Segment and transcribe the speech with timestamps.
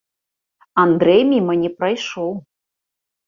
[0.83, 2.31] Андрэй міма не прайшоў.